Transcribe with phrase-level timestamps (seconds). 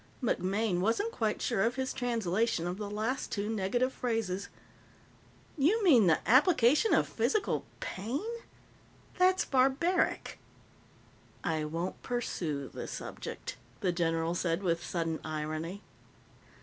[0.19, 4.49] MacMaine wasn't quite sure of his translation of the last two negative phrases.
[5.55, 8.25] "You mean the application of physical pain?
[9.19, 10.39] That's barbaric."
[11.43, 15.83] "I won't pursue the subject," the general said with sudden irony.